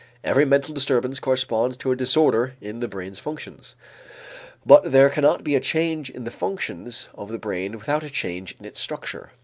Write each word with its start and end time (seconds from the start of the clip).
Every 0.23 0.45
mental 0.45 0.73
disturbance 0.73 1.19
corresponds 1.19 1.77
to 1.77 1.91
a 1.91 1.95
disorder 1.95 2.55
in 2.59 2.79
the 2.79 2.87
brain's 2.87 3.19
functions. 3.19 3.75
But 4.65 4.91
there 4.91 5.11
cannot 5.11 5.43
be 5.43 5.53
a 5.55 5.59
change 5.59 6.09
in 6.09 6.23
the 6.23 6.31
functions 6.31 7.07
of 7.13 7.31
the 7.31 7.37
brain 7.37 7.77
without 7.77 8.01
a 8.01 8.09
change 8.09 8.55
in 8.57 8.65
its 8.65 8.79
structure. 8.79 9.29